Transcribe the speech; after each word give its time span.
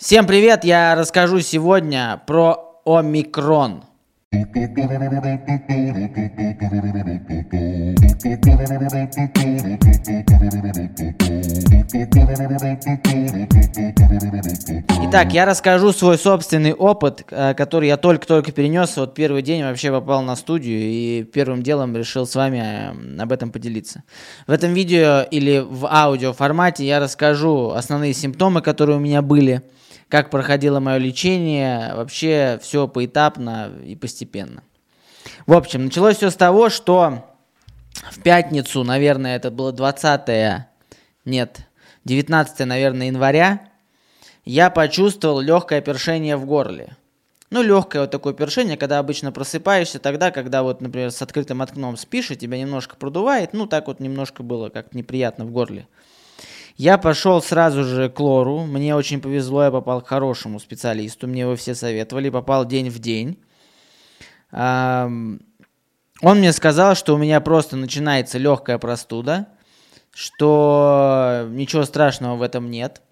Всем 0.00 0.26
привет! 0.26 0.64
Я 0.64 0.94
расскажу 0.94 1.40
сегодня 1.40 2.22
про 2.26 2.80
омикрон. 2.86 3.84
Итак, 15.06 15.34
я 15.34 15.44
расскажу 15.44 15.92
свой 15.92 16.16
собственный 16.16 16.72
опыт, 16.72 17.26
э, 17.30 17.52
который 17.52 17.88
я 17.88 17.98
только-только 17.98 18.52
перенес. 18.52 18.96
Вот 18.96 19.14
первый 19.14 19.42
день 19.42 19.62
вообще 19.62 19.90
попал 19.90 20.22
на 20.22 20.34
студию 20.34 20.80
и 20.80 21.24
первым 21.24 21.62
делом 21.62 21.94
решил 21.94 22.26
с 22.26 22.34
вами 22.34 22.58
э, 22.58 23.20
об 23.20 23.32
этом 23.32 23.52
поделиться. 23.52 24.02
В 24.46 24.50
этом 24.50 24.72
видео 24.72 25.26
или 25.30 25.58
в 25.58 25.84
аудио 25.84 26.32
формате 26.32 26.86
я 26.86 27.00
расскажу 27.00 27.72
основные 27.72 28.14
симптомы, 28.14 28.62
которые 28.62 28.96
у 28.96 29.00
меня 29.00 29.20
были– 29.20 29.60
как 30.10 30.28
проходило 30.28 30.80
мое 30.80 30.98
лечение, 30.98 31.94
вообще 31.94 32.58
все 32.62 32.88
поэтапно 32.88 33.72
и 33.84 33.96
постепенно. 33.96 34.62
В 35.46 35.54
общем, 35.54 35.84
началось 35.84 36.16
все 36.16 36.30
с 36.30 36.36
того, 36.36 36.68
что 36.68 37.24
в 38.10 38.20
пятницу, 38.22 38.84
наверное, 38.84 39.36
это 39.36 39.50
было 39.50 39.72
20 39.72 40.66
нет, 41.24 41.60
19 42.04 42.66
наверное, 42.66 43.06
января, 43.06 43.68
я 44.44 44.70
почувствовал 44.70 45.40
легкое 45.40 45.80
першение 45.80 46.36
в 46.36 46.44
горле. 46.44 46.96
Ну, 47.50 47.62
легкое 47.62 48.02
вот 48.02 48.10
такое 48.10 48.32
першение, 48.32 48.76
когда 48.76 48.98
обычно 48.98 49.32
просыпаешься 49.32 49.98
тогда, 49.98 50.30
когда 50.30 50.62
вот, 50.62 50.80
например, 50.80 51.10
с 51.10 51.20
открытым 51.20 51.62
окном 51.62 51.96
спишь, 51.96 52.30
и 52.30 52.36
тебя 52.36 52.58
немножко 52.58 52.96
продувает, 52.96 53.52
ну, 53.52 53.66
так 53.66 53.88
вот 53.88 54.00
немножко 54.00 54.42
было 54.42 54.70
как 54.70 54.94
неприятно 54.94 55.44
в 55.44 55.50
горле. 55.50 55.86
Я 56.80 56.96
пошел 56.96 57.42
сразу 57.42 57.84
же 57.84 58.08
к 58.08 58.18
Лору. 58.20 58.60
Мне 58.60 58.96
очень 58.96 59.20
повезло, 59.20 59.64
я 59.64 59.70
попал 59.70 60.00
к 60.00 60.08
хорошему 60.08 60.58
специалисту. 60.58 61.28
Мне 61.28 61.42
его 61.42 61.54
все 61.54 61.74
советовали. 61.74 62.30
Попал 62.30 62.64
день 62.64 62.88
в 62.88 62.98
день. 62.98 63.38
Он 64.50 65.38
мне 66.22 66.54
сказал, 66.54 66.94
что 66.94 67.14
у 67.14 67.18
меня 67.18 67.42
просто 67.42 67.76
начинается 67.76 68.38
легкая 68.38 68.78
простуда, 68.78 69.48
что 70.10 71.46
ничего 71.50 71.84
страшного 71.84 72.36
в 72.36 72.42
этом 72.42 72.70
нет. 72.70 73.02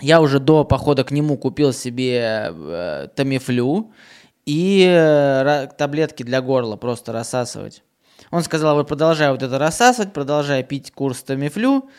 Я 0.00 0.20
уже 0.20 0.38
до 0.38 0.62
похода 0.62 1.02
к 1.02 1.10
нему 1.10 1.36
купил 1.36 1.72
себе 1.72 2.52
э, 2.52 3.08
тамифлю 3.16 3.92
и 4.46 4.86
э, 4.88 5.66
таблетки 5.76 6.22
для 6.22 6.40
горла 6.40 6.76
просто 6.76 7.10
рассасывать. 7.10 7.82
Он 8.30 8.44
сказал, 8.44 8.76
вы 8.76 8.84
продолжай 8.84 9.32
вот 9.32 9.42
это 9.42 9.58
рассасывать, 9.58 10.12
продолжай 10.12 10.62
пить 10.62 10.92
курс 10.92 11.24
тамифлю, 11.24 11.90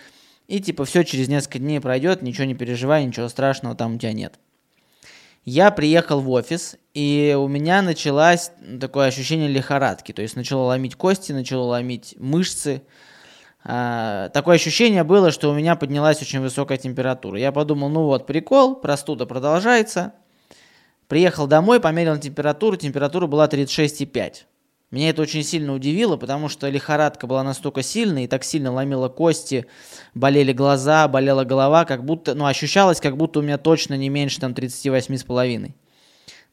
и 0.48 0.60
типа 0.60 0.86
все 0.86 1.04
через 1.04 1.28
несколько 1.28 1.60
дней 1.60 1.80
пройдет, 1.80 2.22
ничего 2.22 2.46
не 2.46 2.56
переживай, 2.56 3.06
ничего 3.06 3.30
страшного 3.30 3.76
там 3.76 3.96
у 3.96 3.98
тебя 3.98 4.14
нет. 4.14 4.40
Я 5.44 5.70
приехал 5.70 6.22
в 6.22 6.30
офис, 6.32 6.76
и 6.96 7.36
у 7.38 7.48
меня 7.48 7.84
началось 7.84 8.52
такое 8.82 9.08
ощущение 9.08 9.48
лихорадки. 9.48 10.12
То 10.12 10.24
есть 10.24 10.36
начало 10.36 10.64
ломить 10.64 10.96
кости, 10.96 11.32
начало 11.34 11.66
ломить 11.66 12.16
мышцы. 12.18 12.82
А, 13.64 14.30
такое 14.30 14.56
ощущение 14.56 15.04
было, 15.04 15.32
что 15.32 15.52
у 15.52 15.54
меня 15.54 15.76
поднялась 15.76 16.20
очень 16.20 16.40
высокая 16.40 16.78
температура. 16.78 17.40
Я 17.40 17.52
подумал, 17.52 17.90
ну 17.90 18.06
вот, 18.06 18.26
прикол, 18.26 18.76
простуда 18.76 19.28
продолжается. 19.28 20.14
Приехал 21.08 21.46
домой, 21.46 21.80
померил 21.80 22.18
температуру, 22.18 22.76
температура 22.76 23.28
была 23.28 23.48
36,5. 23.48 24.46
Меня 24.92 25.10
это 25.10 25.24
очень 25.24 25.44
сильно 25.44 25.74
удивило, 25.74 26.16
потому 26.16 26.48
что 26.48 26.70
лихорадка 26.70 27.28
была 27.28 27.44
настолько 27.44 27.82
сильной 27.82 28.26
и 28.26 28.28
так 28.28 28.44
сильно 28.44 28.72
ломила 28.72 29.10
кости, 29.10 29.66
болели 30.14 30.54
глаза, 30.54 31.08
болела 31.08 31.44
голова, 31.44 31.86
как 31.86 32.06
будто, 32.06 32.36
ну, 32.36 32.46
ощущалось, 32.46 33.02
как 33.02 33.18
будто 33.18 33.40
у 33.40 33.42
меня 33.42 33.58
точно 33.58 33.96
не 33.96 34.10
меньше 34.10 34.40
там 34.40 34.54
38,5. 34.54 35.74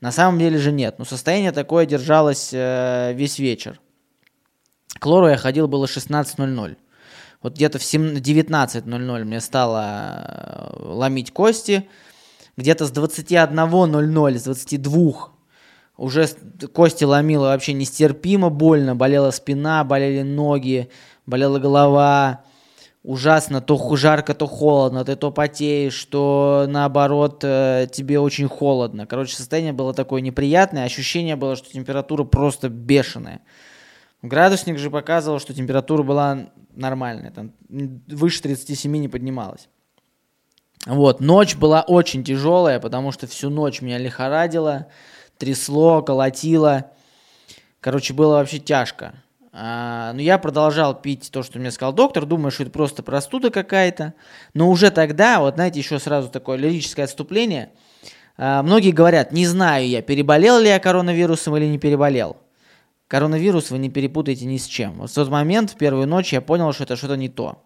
На 0.01 0.11
самом 0.11 0.39
деле 0.39 0.59
же 0.59 0.73
нет. 0.73 0.99
Но 0.99 1.05
состояние 1.05 1.53
такое 1.53 1.87
держалось 1.87 2.51
э, 2.53 3.13
весь 3.15 3.39
вечер. 3.39 3.81
К 4.99 5.07
лору 5.07 5.29
я 5.29 5.37
ходил 5.37 5.69
было 5.69 5.85
16.00. 5.85 6.77
Вот 7.43 7.55
где-то 7.55 7.79
в 7.79 7.83
19.00 7.83 9.25
мне 9.25 9.41
стало 9.41 9.85
э, 9.85 10.77
ломить 10.81 11.33
кости. 11.33 11.89
Где-то 12.57 12.87
с 12.87 12.93
21.00, 12.93 14.39
с 14.39 14.43
22 14.43 15.33
уже 16.03 16.27
кости 16.73 17.05
ломило 17.05 17.47
вообще 17.47 17.75
нестерпимо 17.75 18.51
больно, 18.51 18.97
болела 18.97 19.31
спина, 19.31 19.85
болели 19.85 20.23
ноги, 20.23 20.91
болела 21.27 21.61
голова, 21.61 22.43
ужасно, 23.05 23.61
то 23.61 23.79
жарко, 23.95 24.35
то 24.35 24.49
холодно, 24.49 25.05
ты 25.05 25.15
то 25.15 25.31
потеешь, 25.31 26.05
то 26.07 26.67
наоборот 26.69 27.45
э, 27.45 27.87
тебе 27.93 28.19
очень 28.19 28.49
холодно. 28.49 29.07
Короче, 29.07 29.37
состояние 29.37 29.73
было 29.73 29.95
такое 29.95 30.21
неприятное, 30.23 30.85
ощущение 30.85 31.37
было, 31.37 31.55
что 31.55 31.71
температура 31.71 32.25
просто 32.25 32.69
бешеная. 32.69 33.41
Градусник 34.23 34.79
же 34.79 34.91
показывал, 34.91 35.39
что 35.39 35.55
температура 35.55 36.03
была 36.03 36.51
нормальная, 36.75 37.31
там 37.31 37.53
выше 37.69 38.43
37 38.43 38.91
не 38.97 39.09
поднималась. 39.09 39.69
Вот, 40.85 41.21
ночь 41.21 41.55
была 41.55 41.83
очень 41.83 42.25
тяжелая, 42.25 42.81
потому 42.81 43.13
что 43.13 43.29
всю 43.29 43.51
ночь 43.51 43.81
меня 43.83 43.99
лихорадило, 43.99 44.89
трясло, 45.43 46.03
колотило. 46.03 46.93
Короче, 47.81 48.15
было 48.15 48.35
вообще 48.35 48.61
тяжко. 48.61 49.15
А, 49.53 50.13
но 50.13 50.21
я 50.21 50.39
продолжал 50.39 50.95
пить 50.95 51.31
то, 51.33 51.43
что 51.43 51.59
мне 51.59 51.73
сказал 51.73 51.93
доктор, 51.93 52.27
думаю, 52.27 52.53
что 52.53 52.63
это 52.63 52.71
просто 52.71 53.03
простуда 53.03 53.51
какая-то. 53.51 54.15
Но 54.55 54.71
уже 54.71 54.93
тогда, 54.93 55.41
вот 55.41 55.55
знаете, 55.55 55.81
еще 55.81 55.99
сразу 55.99 56.29
такое 56.29 56.59
лирическое 56.59 57.07
отступление. 57.07 57.73
А, 58.37 58.63
многие 58.63 58.93
говорят, 58.93 59.33
не 59.33 59.45
знаю 59.45 59.89
я, 59.89 60.01
переболел 60.01 60.61
ли 60.61 60.69
я 60.69 60.79
коронавирусом 60.79 61.57
или 61.57 61.67
не 61.67 61.79
переболел. 61.79 62.37
Коронавирус 63.09 63.73
вы 63.73 63.79
не 63.79 63.91
перепутаете 63.91 64.45
ни 64.45 64.59
с 64.59 64.67
чем. 64.67 65.01
Вот 65.01 65.11
в 65.11 65.15
тот 65.15 65.29
момент, 65.29 65.73
в 65.73 65.77
первую 65.77 66.07
ночь, 66.07 66.33
я 66.33 66.41
понял, 66.41 66.73
что 66.73 66.85
это 66.85 66.95
что-то 66.95 67.17
не 67.17 67.29
то. 67.29 67.65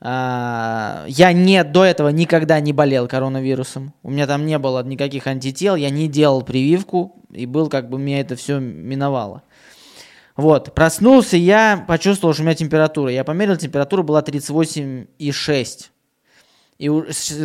А, 0.00 1.04
я 1.08 1.32
не, 1.32 1.64
до 1.64 1.84
этого 1.84 2.08
никогда 2.08 2.60
не 2.60 2.72
болел 2.72 3.08
коронавирусом. 3.08 3.94
У 4.02 4.10
меня 4.10 4.26
там 4.26 4.46
не 4.46 4.58
было 4.58 4.82
никаких 4.84 5.26
антител, 5.26 5.76
я 5.76 5.90
не 5.90 6.08
делал 6.08 6.42
прививку, 6.42 7.22
и 7.32 7.46
был 7.46 7.68
как 7.68 7.88
бы 7.88 7.98
меня 7.98 8.20
это 8.20 8.36
все 8.36 8.58
миновало. 8.58 9.42
Вот, 10.36 10.74
проснулся 10.74 11.36
я, 11.36 11.84
почувствовал, 11.86 12.34
что 12.34 12.42
у 12.42 12.46
меня 12.46 12.56
температура. 12.56 13.10
Я 13.10 13.24
померил, 13.24 13.56
температура 13.56 14.02
была 14.02 14.20
38,6. 14.20 15.90
И 16.78 16.88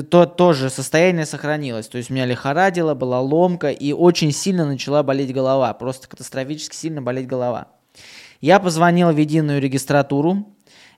то 0.10 0.26
тоже 0.26 0.72
состояние 0.72 1.28
сохранилось. 1.28 1.88
То 1.88 2.00
есть 2.00 2.10
у 2.10 2.14
меня 2.14 2.26
лихорадило, 2.26 2.96
была 2.96 3.22
ломка, 3.22 3.70
и 3.70 3.94
очень 3.94 4.32
сильно 4.32 4.66
начала 4.66 5.04
болеть 5.04 5.32
голова. 5.34 5.72
Просто 5.76 6.08
катастрофически 6.08 6.76
сильно 6.76 7.02
болеть 7.02 7.28
голова. 7.28 7.68
Я 8.42 8.60
позвонил 8.60 9.12
в 9.12 9.18
единую 9.18 9.62
регистратуру, 9.62 10.48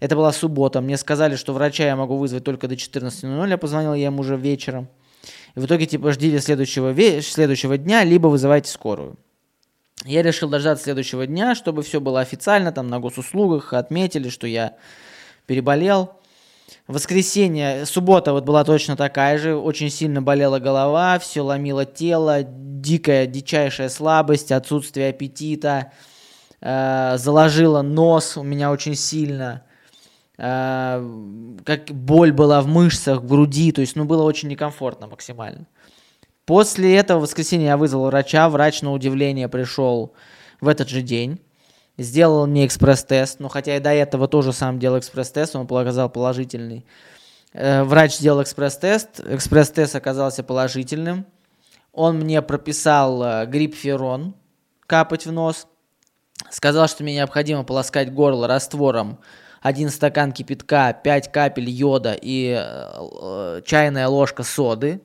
это 0.02 0.16
была 0.16 0.34
суббота. 0.34 0.82
Мне 0.82 0.98
сказали, 0.98 1.36
что 1.36 1.54
врача 1.54 1.86
я 1.86 1.96
могу 1.96 2.18
вызвать 2.18 2.44
только 2.44 2.68
до 2.68 2.74
14.00. 2.74 3.48
Я 3.48 3.58
позвонил 3.58 3.94
я 3.94 4.08
ему 4.08 4.22
уже 4.22 4.36
вечером. 4.36 4.90
И 5.56 5.60
в 5.60 5.66
итоге, 5.66 5.86
типа, 5.86 6.12
ждите 6.12 6.42
следующего, 6.42 6.92
ве- 6.92 7.22
следующего 7.22 7.78
дня, 7.78 8.04
либо 8.04 8.28
вызывайте 8.28 8.72
скорую. 8.72 9.16
Я 10.04 10.24
решил 10.24 10.50
дождаться 10.50 10.86
следующего 10.86 11.28
дня, 11.28 11.54
чтобы 11.54 11.84
все 11.84 12.02
было 12.02 12.20
официально, 12.20 12.72
там 12.72 12.88
на 12.88 13.00
госуслугах 13.00 13.74
отметили, 13.74 14.30
что 14.30 14.48
я 14.48 14.76
переболел. 15.46 16.14
Воскресенье, 16.88 17.86
суббота 17.86 18.34
вот 18.34 18.44
была 18.44 18.64
точно 18.64 18.96
такая 18.96 19.38
же, 19.38 19.56
очень 19.56 19.92
сильно 19.92 20.24
болела 20.24 20.58
голова, 20.58 21.20
все 21.20 21.42
ломило 21.42 21.86
тело, 21.86 22.42
дикая, 22.42 23.28
дичайшая 23.28 23.90
слабость, 23.90 24.52
отсутствие 24.52 25.10
аппетита, 25.10 25.92
э, 26.60 27.18
заложило 27.18 27.84
нос 27.84 28.36
у 28.36 28.42
меня 28.42 28.72
очень 28.72 28.96
сильно, 28.96 29.64
как 30.38 31.86
боль 31.92 32.32
была 32.32 32.62
в 32.62 32.68
мышцах, 32.68 33.22
в 33.22 33.28
груди, 33.28 33.72
то 33.72 33.82
есть, 33.82 33.96
ну, 33.96 34.06
было 34.06 34.24
очень 34.24 34.50
некомфортно 34.50 35.08
максимально. 35.08 35.68
После 36.46 36.96
этого 36.96 37.20
в 37.20 37.22
воскресенье 37.24 37.68
я 37.68 37.78
вызвал 37.78 38.06
врача, 38.08 38.50
врач 38.50 38.82
на 38.82 38.92
удивление 38.92 39.48
пришел 39.48 40.14
в 40.60 40.68
этот 40.68 40.90
же 40.90 41.02
день, 41.02 41.40
сделал 41.98 42.48
мне 42.48 42.66
экспресс-тест, 42.66 43.40
ну, 43.40 43.48
хотя 43.48 43.78
и 43.78 43.80
до 43.80 43.92
этого 43.92 44.28
тоже 44.28 44.52
сам 44.52 44.80
делал 44.80 45.00
экспресс-тест, 45.00 45.56
он 45.56 45.68
показал 45.68 46.10
положительный. 46.10 46.86
Э, 47.54 47.84
врач 47.84 48.16
сделал 48.16 48.42
экспресс-тест, 48.42 49.20
экспресс-тест 49.20 49.96
оказался 49.96 50.44
положительным, 50.44 51.26
он 51.94 52.18
мне 52.20 52.42
прописал 52.42 53.24
э, 53.24 53.46
грипферон 53.46 54.36
капать 54.88 55.26
в 55.26 55.32
нос, 55.32 55.68
сказал, 56.50 56.88
что 56.88 57.04
мне 57.04 57.16
необходимо 57.16 57.64
полоскать 57.64 58.14
горло 58.14 58.48
раствором 58.48 59.20
один 59.62 59.90
стакан 59.90 60.32
кипятка, 60.32 60.94
5 60.94 61.32
капель 61.32 61.70
йода 61.70 62.18
и 62.20 62.58
э, 62.60 63.62
чайная 63.66 64.08
ложка 64.08 64.44
соды 64.44 65.02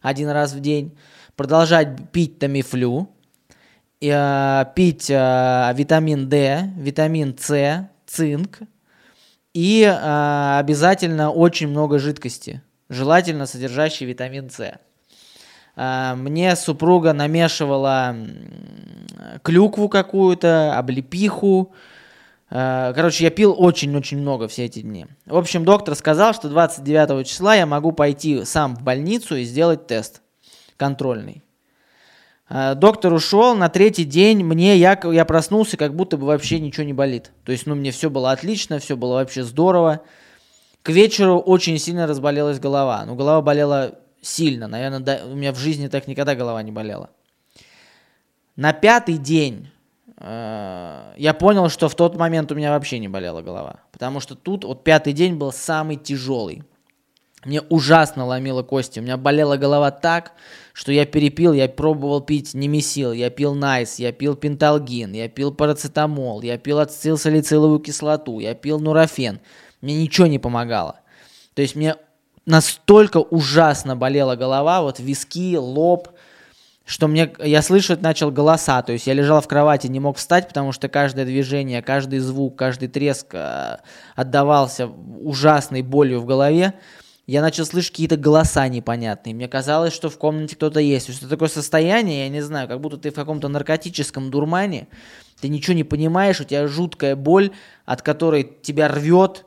один 0.00 0.28
раз 0.30 0.52
в 0.52 0.60
день, 0.60 0.96
продолжать 1.36 2.10
пить 2.10 2.38
тамифлю, 2.38 3.08
э, 4.00 4.64
пить 4.74 5.10
э, 5.10 5.72
витамин 5.74 6.28
D, 6.28 6.70
витамин 6.76 7.36
С, 7.38 7.88
цинк 8.06 8.60
и 9.52 9.82
э, 9.82 10.58
обязательно 10.58 11.30
очень 11.30 11.68
много 11.68 11.98
жидкости. 11.98 12.62
желательно 12.88 13.46
содержащий 13.46 14.06
витамин 14.06 14.50
С. 14.50 14.78
А, 15.76 16.16
мне 16.16 16.56
супруга 16.56 17.12
намешивала 17.12 18.16
клюкву 19.42 19.88
какую-то, 19.88 20.76
облепиху. 20.76 21.72
А, 22.50 22.92
короче, 22.94 23.24
я 23.24 23.30
пил 23.30 23.54
очень-очень 23.56 24.18
много 24.18 24.48
все 24.48 24.64
эти 24.64 24.80
дни. 24.80 25.06
В 25.26 25.36
общем, 25.36 25.64
доктор 25.64 25.94
сказал, 25.94 26.32
что 26.32 26.48
29 26.48 27.26
числа 27.26 27.54
я 27.54 27.66
могу 27.66 27.92
пойти 27.92 28.44
сам 28.44 28.74
в 28.76 28.82
больницу 28.82 29.36
и 29.36 29.44
сделать 29.44 29.86
тест 29.86 30.22
контрольный. 30.76 31.42
А, 32.48 32.74
доктор 32.74 33.12
ушел, 33.12 33.54
на 33.54 33.68
третий 33.68 34.04
день 34.04 34.42
мне, 34.42 34.76
я, 34.76 34.98
я 35.04 35.24
проснулся, 35.26 35.76
как 35.76 35.94
будто 35.94 36.16
бы 36.16 36.26
вообще 36.26 36.58
ничего 36.58 36.84
не 36.84 36.94
болит. 36.94 37.32
То 37.44 37.52
есть, 37.52 37.66
ну, 37.66 37.74
мне 37.74 37.90
все 37.90 38.08
было 38.08 38.32
отлично, 38.32 38.78
все 38.78 38.96
было 38.96 39.14
вообще 39.14 39.44
здорово. 39.44 40.00
К 40.82 40.88
вечеру 40.88 41.38
очень 41.38 41.78
сильно 41.78 42.06
разболелась 42.06 42.58
голова. 42.58 43.04
Ну, 43.04 43.14
голова 43.14 43.42
болела 43.42 43.98
сильно. 44.22 44.68
Наверное, 44.68 45.00
да, 45.00 45.20
у 45.26 45.34
меня 45.34 45.52
в 45.52 45.58
жизни 45.58 45.88
так 45.88 46.06
никогда 46.06 46.34
голова 46.34 46.62
не 46.62 46.72
болела. 46.72 47.10
На 48.56 48.72
пятый 48.72 49.18
день 49.18 49.66
э, 49.66 49.77
я 50.20 51.36
понял, 51.38 51.68
что 51.68 51.88
в 51.88 51.94
тот 51.94 52.16
момент 52.16 52.50
у 52.50 52.54
меня 52.54 52.72
вообще 52.72 52.98
не 52.98 53.08
болела 53.08 53.40
голова. 53.42 53.80
Потому 53.92 54.20
что 54.20 54.34
тут 54.34 54.64
вот 54.64 54.82
пятый 54.82 55.12
день 55.12 55.36
был 55.36 55.52
самый 55.52 55.96
тяжелый. 55.96 56.64
Мне 57.44 57.60
ужасно 57.60 58.26
ломило 58.26 58.64
кости. 58.64 58.98
У 58.98 59.02
меня 59.02 59.16
болела 59.16 59.56
голова 59.56 59.92
так, 59.92 60.32
что 60.72 60.90
я 60.90 61.06
перепил, 61.06 61.52
я 61.52 61.68
пробовал 61.68 62.20
пить 62.20 62.52
немесил, 62.52 63.12
я 63.12 63.30
пил 63.30 63.54
найс, 63.54 64.00
я 64.00 64.10
пил 64.10 64.34
пенталгин, 64.34 65.12
я 65.12 65.28
пил 65.28 65.54
парацетамол, 65.54 66.42
я 66.42 66.58
пил 66.58 66.80
ацетилсалициловую 66.80 67.78
кислоту, 67.78 68.40
я 68.40 68.54
пил 68.54 68.80
нурофен. 68.80 69.38
Мне 69.80 70.02
ничего 70.02 70.26
не 70.26 70.40
помогало. 70.40 71.00
То 71.54 71.62
есть 71.62 71.76
мне 71.76 71.94
настолько 72.44 73.18
ужасно 73.18 73.94
болела 73.94 74.34
голова, 74.34 74.82
вот 74.82 74.98
виски, 74.98 75.56
лоб, 75.56 76.08
что 76.88 77.06
мне, 77.06 77.30
я 77.44 77.60
слышать 77.60 78.00
начал 78.00 78.30
голоса, 78.30 78.80
то 78.80 78.92
есть 78.92 79.06
я 79.06 79.12
лежал 79.12 79.42
в 79.42 79.46
кровати, 79.46 79.88
не 79.88 80.00
мог 80.00 80.16
встать, 80.16 80.48
потому 80.48 80.72
что 80.72 80.88
каждое 80.88 81.26
движение, 81.26 81.82
каждый 81.82 82.18
звук, 82.20 82.56
каждый 82.56 82.88
треск 82.88 83.26
э, 83.34 83.76
отдавался 84.16 84.86
ужасной 84.86 85.82
болью 85.82 86.18
в 86.20 86.24
голове. 86.24 86.72
Я 87.26 87.42
начал 87.42 87.66
слышать 87.66 87.90
какие-то 87.90 88.16
голоса 88.16 88.66
непонятные. 88.68 89.34
Мне 89.34 89.48
казалось, 89.48 89.92
что 89.92 90.08
в 90.08 90.16
комнате 90.16 90.56
кто-то 90.56 90.80
есть. 90.80 91.06
То 91.06 91.12
есть 91.12 91.20
это 91.20 91.30
такое 91.30 91.50
состояние, 91.50 92.24
я 92.24 92.30
не 92.30 92.40
знаю, 92.40 92.66
как 92.68 92.80
будто 92.80 92.96
ты 92.96 93.10
в 93.10 93.14
каком-то 93.14 93.48
наркотическом 93.48 94.30
дурмане, 94.30 94.88
ты 95.42 95.48
ничего 95.48 95.76
не 95.76 95.84
понимаешь, 95.84 96.40
у 96.40 96.44
тебя 96.44 96.66
жуткая 96.66 97.16
боль, 97.16 97.50
от 97.84 98.00
которой 98.00 98.50
тебя 98.62 98.88
рвет, 98.88 99.44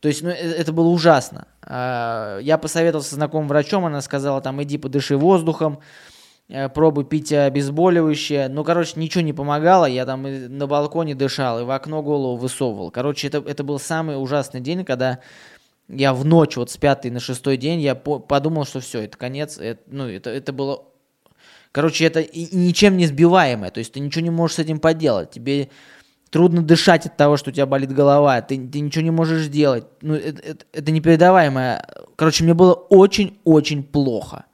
то 0.00 0.08
есть, 0.08 0.20
ну, 0.20 0.28
э, 0.28 0.34
это 0.34 0.74
было 0.74 0.88
ужасно. 0.88 1.46
А, 1.62 2.38
я 2.40 2.58
посоветовался 2.58 3.08
с 3.08 3.14
знакомым 3.14 3.48
врачом, 3.48 3.86
она 3.86 4.02
сказала, 4.02 4.42
там, 4.42 4.62
иди 4.62 4.76
подыши 4.76 5.16
воздухом, 5.16 5.78
э, 6.48 6.68
пробуй 6.68 7.04
пить 7.04 7.32
обезболивающее. 7.32 8.48
Ну, 8.48 8.64
короче, 8.64 8.92
ничего 8.96 9.22
не 9.22 9.32
помогало, 9.32 9.86
я 9.86 10.06
там 10.06 10.22
на 10.22 10.66
балконе 10.66 11.14
дышал, 11.14 11.60
и 11.60 11.64
в 11.64 11.70
окно 11.70 12.02
голову 12.02 12.36
высовывал. 12.36 12.90
Короче, 12.90 13.28
это, 13.28 13.38
это 13.38 13.64
был 13.64 13.78
самый 13.78 14.20
ужасный 14.20 14.60
день, 14.60 14.84
когда 14.84 15.20
я 15.88 16.14
в 16.14 16.24
ночь, 16.24 16.56
вот 16.56 16.70
с 16.70 16.76
пятой 16.76 17.10
на 17.10 17.20
шестой 17.20 17.56
день, 17.56 17.80
я 17.80 17.94
по 17.94 18.18
подумал, 18.18 18.64
что 18.64 18.80
все, 18.80 19.00
это 19.02 19.16
конец. 19.16 19.58
Это, 19.58 19.82
ну, 19.86 20.08
это, 20.08 20.30
это 20.30 20.52
было... 20.52 20.84
Короче, 21.70 22.04
это 22.04 22.22
ничем 22.22 22.96
не 22.96 23.06
сбиваемое, 23.06 23.70
то 23.70 23.78
есть 23.78 23.92
ты 23.92 24.00
ничего 24.00 24.22
не 24.22 24.30
можешь 24.30 24.56
с 24.56 24.60
этим 24.60 24.78
поделать. 24.78 25.30
Тебе 25.30 25.70
трудно 26.30 26.62
дышать 26.62 27.06
от 27.06 27.16
того, 27.16 27.36
что 27.36 27.50
у 27.50 27.52
тебя 27.52 27.66
болит 27.66 27.92
голова, 27.92 28.40
ты, 28.40 28.56
ты 28.56 28.80
ничего 28.80 29.04
не 29.04 29.10
можешь 29.10 29.48
делать. 29.48 29.84
Ну, 30.00 30.14
это, 30.14 30.40
это, 30.42 30.64
это 30.72 30.90
непередаваемое. 30.90 31.86
Короче, 32.16 32.44
мне 32.44 32.54
было 32.54 32.72
очень-очень 32.72 33.82
плохо. 33.82 34.46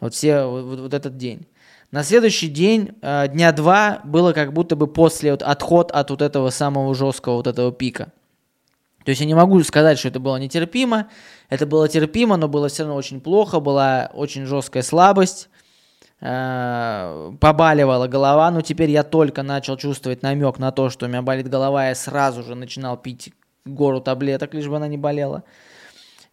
Вот 0.00 0.14
все, 0.14 0.44
вот, 0.44 0.80
вот 0.80 0.94
этот 0.94 1.16
день. 1.16 1.46
На 1.90 2.02
следующий 2.02 2.48
день, 2.48 2.90
э, 3.00 3.28
дня 3.28 3.52
два, 3.52 4.00
было 4.04 4.32
как 4.32 4.52
будто 4.52 4.76
бы 4.76 4.86
после 4.86 5.30
вот, 5.30 5.42
отход 5.42 5.90
от 5.90 6.10
вот 6.10 6.22
этого 6.22 6.50
самого 6.50 6.94
жесткого 6.94 7.36
вот 7.36 7.46
этого 7.46 7.72
пика. 7.72 8.12
То 9.04 9.10
есть 9.10 9.20
я 9.20 9.26
не 9.26 9.34
могу 9.34 9.62
сказать, 9.62 9.98
что 9.98 10.08
это 10.08 10.20
было 10.20 10.36
нетерпимо. 10.36 11.08
Это 11.48 11.64
было 11.64 11.88
терпимо, 11.88 12.36
но 12.36 12.46
было 12.46 12.68
все 12.68 12.82
равно 12.82 12.96
очень 12.96 13.22
плохо, 13.22 13.58
была 13.58 14.10
очень 14.12 14.44
жесткая 14.44 14.82
слабость. 14.82 15.48
Э, 16.20 17.32
побаливала 17.40 18.08
голова, 18.08 18.50
но 18.50 18.60
теперь 18.60 18.90
я 18.90 19.04
только 19.04 19.42
начал 19.42 19.76
чувствовать 19.76 20.22
намек 20.22 20.58
на 20.58 20.72
то, 20.72 20.90
что 20.90 21.06
у 21.06 21.08
меня 21.08 21.22
болит 21.22 21.48
голова, 21.48 21.88
я 21.88 21.94
сразу 21.94 22.42
же 22.42 22.54
начинал 22.54 22.96
пить 22.96 23.32
гору 23.64 24.00
таблеток, 24.00 24.52
лишь 24.52 24.66
бы 24.66 24.76
она 24.76 24.88
не 24.88 24.98
болела. 24.98 25.44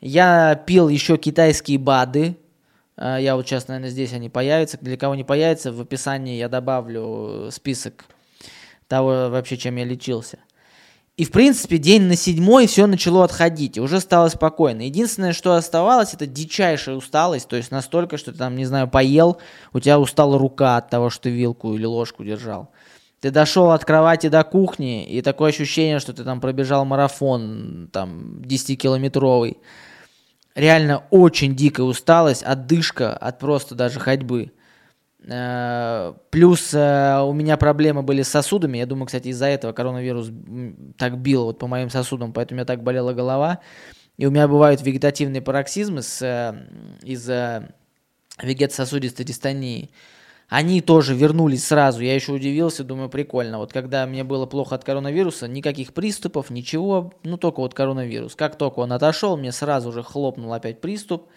Я 0.02 0.56
пил 0.56 0.90
еще 0.90 1.18
китайские 1.18 1.78
БАДы, 1.78 2.36
я 2.98 3.36
вот 3.36 3.46
сейчас, 3.48 3.68
наверное, 3.68 3.90
здесь 3.90 4.14
они 4.14 4.30
появятся. 4.30 4.78
Для 4.82 4.98
кого 4.98 5.16
не 5.16 5.24
появится, 5.24 5.72
в 5.72 5.82
описании 5.82 6.38
я 6.38 6.50
добавлю 6.50 7.50
список 7.52 8.06
того 8.88 9.30
вообще, 9.30 9.58
чем 9.58 9.76
я 9.76 9.86
лечился. 9.86 10.40
И, 11.18 11.24
в 11.24 11.32
принципе, 11.32 11.78
день 11.78 12.04
на 12.04 12.18
седьмой 12.18 12.68
все 12.68 12.88
начало 12.88 13.24
отходить, 13.24 13.78
и 13.78 13.80
уже 13.80 14.02
стало 14.02 14.28
спокойно. 14.28 14.82
Единственное, 14.82 15.32
что 15.32 15.54
оставалось, 15.56 16.14
это 16.14 16.28
дичайшая 16.28 16.98
усталость, 16.98 17.48
то 17.48 17.56
есть 17.56 17.72
настолько, 17.72 18.18
что 18.18 18.34
ты 18.34 18.38
там, 18.38 18.58
не 18.58 18.66
знаю, 18.66 18.90
поел, 18.90 19.38
у 19.72 19.80
тебя 19.80 19.98
устала 19.98 20.38
рука 20.38 20.76
от 20.76 20.90
того, 20.90 21.10
что 21.10 21.24
ты 21.24 21.30
вилку 21.30 21.74
или 21.74 21.86
ложку 21.86 22.26
держал. 22.26 22.70
Ты 23.22 23.32
дошел 23.32 23.72
от 23.72 23.86
кровати 23.86 24.28
до 24.28 24.44
кухни, 24.44 25.06
и 25.06 25.22
такое 25.22 25.52
ощущение, 25.52 26.00
что 26.00 26.12
ты 26.12 26.26
там 26.26 26.42
пробежал 26.42 26.84
марафон, 26.84 27.88
там, 27.94 28.42
10-километровый. 28.42 29.56
Реально 30.56 31.04
очень 31.10 31.54
дикая 31.54 31.84
усталость, 31.84 32.42
отдышка 32.42 33.16
от 33.16 33.40
просто 33.40 33.76
даже 33.76 34.00
ходьбы. 34.00 34.54
Э, 35.28 36.14
плюс 36.30 36.74
э, 36.74 37.20
у 37.20 37.34
меня 37.34 37.58
проблемы 37.58 38.04
были 38.04 38.22
с 38.22 38.30
сосудами. 38.30 38.78
Я 38.78 38.86
думаю, 38.86 39.08
кстати, 39.08 39.28
из-за 39.30 39.48
этого 39.48 39.74
коронавирус 39.74 40.32
так 40.98 41.18
бил 41.18 41.44
вот 41.44 41.60
по 41.60 41.68
моим 41.68 41.90
сосудам, 41.90 42.32
поэтому 42.32 42.56
у 42.56 42.60
меня 42.60 42.66
так 42.66 42.84
болела 42.84 43.12
голова. 43.12 43.60
И 44.18 44.26
у 44.26 44.32
меня 44.32 44.48
бывают 44.48 44.82
вегетативные 44.82 45.42
пароксизмы 45.42 46.02
э, 46.22 46.54
из-за 47.04 47.76
вегетососудистой 48.42 49.26
дистонии. 49.26 49.90
Они 50.48 50.82
тоже 50.82 51.16
вернулись 51.16 51.66
сразу. 51.66 52.02
Я 52.02 52.14
еще 52.14 52.32
удивился, 52.32 52.84
думаю, 52.84 53.10
прикольно. 53.10 53.58
Вот 53.58 53.74
когда 53.74 54.06
мне 54.06 54.24
было 54.24 54.46
плохо 54.46 54.76
от 54.76 54.84
коронавируса, 54.84 55.48
никаких 55.48 55.94
приступов, 55.94 56.50
ничего, 56.52 57.14
ну 57.24 57.38
только 57.38 57.62
вот 57.62 57.74
коронавирус. 57.74 58.36
Как 58.36 58.56
только 58.56 58.80
он 58.80 58.94
отошел, 58.94 59.38
мне 59.38 59.52
сразу 59.52 59.92
же 59.92 60.04
хлопнул 60.04 60.54
опять 60.54 60.82
приступ. 60.82 61.28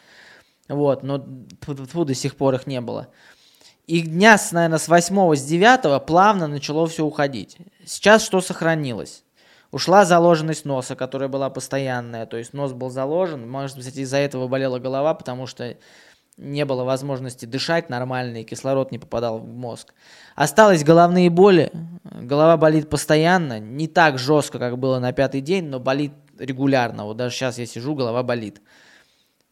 Вот, 0.69 1.03
но 1.03 1.27
фу, 1.63 2.05
до 2.05 2.15
сих 2.15 2.37
пор 2.37 2.55
их 2.57 2.67
не 2.67 2.83
было. 2.83 3.09
И 3.87 4.03
дня, 4.03 4.37
с, 4.37 4.53
наверное, 4.53 4.79
с 4.79 4.89
8 4.89 5.35
с 5.35 5.43
9 5.43 6.05
плавно 6.05 6.47
начало 6.47 6.87
все 6.87 7.07
уходить. 7.07 7.57
Сейчас 7.87 8.23
что 8.23 8.43
сохранилось? 8.43 9.25
Ушла 9.71 10.05
заложенность 10.05 10.67
носа, 10.67 10.95
которая 10.95 11.31
была 11.31 11.49
постоянная, 11.49 12.27
то 12.27 12.37
есть 12.37 12.53
нос 12.53 12.73
был 12.73 12.91
заложен. 12.91 13.49
Может 13.49 13.77
быть, 13.77 13.97
из-за 13.97 14.19
этого 14.19 14.49
болела 14.49 14.79
голова, 14.79 15.15
потому 15.15 15.47
что 15.47 15.77
не 16.39 16.65
было 16.65 16.85
возможности 16.85 17.45
дышать 17.45 17.91
нормально, 17.91 18.39
и 18.39 18.45
кислород 18.45 18.93
не 18.93 18.99
попадал 18.99 19.39
в 19.39 19.47
мозг. 19.47 19.93
Осталось 20.35 20.85
головные 20.85 21.31
боли. 21.31 21.71
Голова 22.05 22.57
болит 22.57 22.89
постоянно, 22.89 23.59
не 23.59 23.89
так 23.89 24.19
жестко, 24.19 24.59
как 24.59 24.79
было 24.79 24.99
на 25.01 25.13
пятый 25.13 25.41
день, 25.41 25.67
но 25.67 25.81
болит 25.81 26.13
регулярно. 26.39 27.05
Вот 27.05 27.17
даже 27.17 27.35
сейчас 27.35 27.59
я 27.59 27.67
сижу, 27.67 27.95
голова 27.95 28.23
болит. 28.23 28.63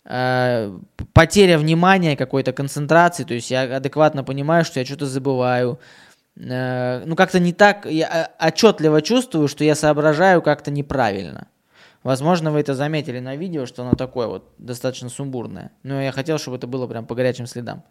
Э, 0.04 0.78
потеря 1.12 1.58
внимания, 1.58 2.16
какой-то 2.16 2.52
концентрации, 2.52 3.24
то 3.24 3.34
есть 3.34 3.50
я 3.50 3.62
адекватно 3.62 4.22
понимаю, 4.22 4.64
что 4.64 4.78
я 4.78 4.86
что-то 4.86 5.06
забываю. 5.06 5.80
Э, 6.36 7.02
ну, 7.04 7.16
как-то 7.16 7.40
не 7.40 7.52
так, 7.52 7.86
я 7.86 8.30
э, 8.40 8.46
отчетливо 8.46 9.02
чувствую, 9.02 9.48
что 9.48 9.64
я 9.64 9.74
соображаю 9.74 10.42
как-то 10.42 10.70
неправильно. 10.70 11.48
Возможно, 12.06 12.52
вы 12.52 12.60
это 12.60 12.72
заметили 12.76 13.18
на 13.18 13.34
видео, 13.34 13.66
что 13.66 13.82
оно 13.82 13.96
такое 13.96 14.28
вот 14.28 14.52
достаточно 14.58 15.08
сумбурное. 15.08 15.72
Но 15.82 16.00
я 16.00 16.12
хотел, 16.12 16.38
чтобы 16.38 16.56
это 16.56 16.68
было 16.68 16.86
прям 16.86 17.04
по 17.04 17.16
горячим 17.16 17.48
следам. 17.48 17.82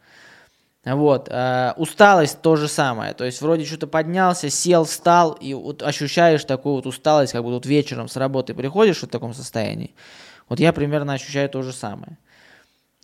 Вот. 0.86 1.28
Э, 1.30 1.74
усталость 1.76 2.42
то 2.42 2.56
же 2.56 2.70
самое. 2.70 3.14
То 3.14 3.26
есть 3.26 3.42
вроде 3.42 3.66
что-то 3.66 3.88
поднялся, 3.88 4.50
сел, 4.50 4.86
встал, 4.86 5.34
и 5.34 5.54
вот 5.54 5.84
ощущаешь 5.84 6.46
такую 6.46 6.76
вот 6.76 6.86
усталость, 6.86 7.34
как 7.34 7.44
будто 7.44 7.56
вот 7.56 7.66
вечером 7.66 8.08
с 8.08 8.16
работы 8.16 8.54
приходишь 8.54 9.04
в 9.04 9.08
таком 9.08 9.34
состоянии. 9.34 9.94
Вот 10.48 10.62
я 10.62 10.72
примерно 10.72 11.12
ощущаю 11.12 11.50
то 11.50 11.62
же 11.62 11.74
самое. 11.74 12.18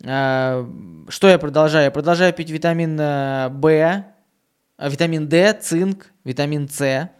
А, 0.06 0.66
что 1.10 1.28
я 1.28 1.38
продолжаю? 1.38 1.84
Я 1.84 1.90
продолжаю 1.90 2.32
пить 2.32 2.48
витамин 2.48 2.96
В, 2.96 3.66
э, 3.66 4.04
а, 4.78 4.88
витамин 4.88 5.28
D, 5.28 5.52
цинк, 5.60 6.06
витамин 6.24 6.70
С 6.70 6.80
э, 6.80 7.10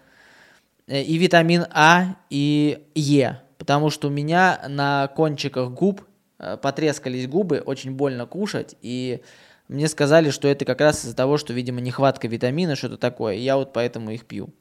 и 0.86 1.18
витамин 1.18 1.66
А 1.72 2.16
и 2.30 2.86
Е. 2.94 3.42
Потому 3.62 3.90
что 3.90 4.08
у 4.08 4.10
меня 4.10 4.60
на 4.68 5.06
кончиках 5.06 5.70
губ 5.70 6.02
э, 6.40 6.56
потрескались 6.56 7.28
губы, 7.28 7.62
очень 7.64 7.92
больно 7.92 8.26
кушать. 8.26 8.74
И 8.82 9.22
мне 9.68 9.86
сказали, 9.86 10.30
что 10.30 10.48
это 10.48 10.64
как 10.64 10.80
раз 10.80 11.04
из-за 11.04 11.14
того, 11.14 11.38
что, 11.38 11.52
видимо, 11.52 11.80
нехватка 11.80 12.26
витамина, 12.26 12.74
что-то 12.74 12.96
такое. 12.96 13.36
Я 13.36 13.56
вот 13.56 13.72
поэтому 13.72 14.10
их 14.10 14.24
пью. 14.24 14.52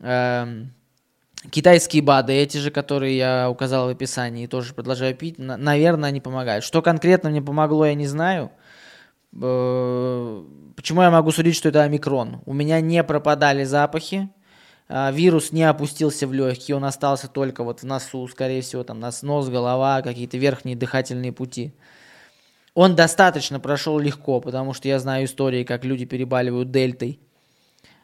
Эм, 0.00 0.74
Китайские 1.50 2.02
БАДы, 2.02 2.34
эти 2.34 2.58
же, 2.58 2.70
которые 2.70 3.16
я 3.16 3.48
указал 3.48 3.86
в 3.86 3.92
описании, 3.92 4.48
тоже 4.48 4.74
продолжаю 4.74 5.14
пить, 5.14 5.38
наверное, 5.38 6.10
они 6.10 6.20
помогают. 6.20 6.62
Что 6.62 6.82
конкретно 6.82 7.30
мне 7.30 7.40
помогло, 7.40 7.86
я 7.86 7.94
не 7.94 8.06
знаю. 8.06 8.50
Почему 9.32 11.00
я 11.00 11.10
могу 11.10 11.30
судить, 11.30 11.56
что 11.56 11.70
это 11.70 11.84
омикрон? 11.84 12.42
У 12.44 12.52
меня 12.52 12.82
не 12.82 13.02
пропадали 13.02 13.64
запахи, 13.64 14.28
вирус 14.88 15.52
не 15.52 15.62
опустился 15.62 16.26
в 16.26 16.32
легкие, 16.32 16.76
он 16.76 16.84
остался 16.84 17.28
только 17.28 17.64
вот 17.64 17.80
в 17.80 17.84
носу, 17.84 18.28
скорее 18.28 18.60
всего, 18.60 18.84
там 18.84 19.00
нос, 19.00 19.22
нос, 19.22 19.48
голова, 19.48 20.02
какие-то 20.02 20.36
верхние 20.36 20.76
дыхательные 20.76 21.32
пути. 21.32 21.72
Он 22.74 22.96
достаточно 22.96 23.60
прошел 23.60 23.98
легко, 23.98 24.40
потому 24.40 24.74
что 24.74 24.88
я 24.88 24.98
знаю 24.98 25.26
истории, 25.26 25.64
как 25.64 25.84
люди 25.84 26.04
перебаливают 26.04 26.70
дельтой. 26.70 27.20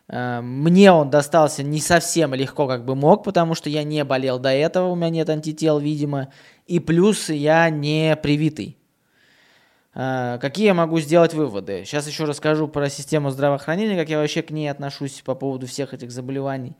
А, 0.08 0.40
мне 0.40 0.92
он 0.92 1.10
достался 1.10 1.62
не 1.62 1.80
совсем 1.80 2.34
легко, 2.34 2.66
как 2.66 2.84
бы 2.84 2.94
мог, 2.94 3.24
потому 3.24 3.54
что 3.54 3.68
я 3.68 3.82
не 3.82 4.04
болел 4.04 4.38
до 4.38 4.50
этого, 4.50 4.88
у 4.88 4.96
меня 4.96 5.10
нет 5.10 5.30
антител, 5.30 5.78
видимо. 5.78 6.28
И 6.66 6.78
плюс 6.80 7.28
я 7.30 7.68
не 7.68 8.16
привитый. 8.16 8.79
А, 9.92 10.38
какие 10.38 10.66
я 10.66 10.74
могу 10.74 11.00
сделать 11.00 11.34
выводы? 11.34 11.84
Сейчас 11.84 12.06
еще 12.06 12.24
расскажу 12.24 12.68
про 12.68 12.88
систему 12.88 13.30
здравоохранения, 13.30 13.96
как 13.96 14.08
я 14.08 14.18
вообще 14.18 14.42
к 14.42 14.50
ней 14.50 14.68
отношусь 14.68 15.22
по 15.24 15.34
поводу 15.34 15.66
всех 15.66 15.94
этих 15.94 16.10
заболеваний. 16.12 16.76